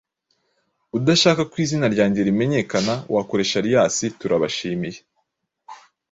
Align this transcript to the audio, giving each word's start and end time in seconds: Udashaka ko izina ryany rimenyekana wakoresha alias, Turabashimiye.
Udashaka 0.97 1.41
ko 1.49 1.55
izina 1.63 1.85
ryany 1.93 2.15
rimenyekana 2.27 2.93
wakoresha 3.15 3.55
alias, 3.59 3.95
Turabashimiye. 4.19 4.99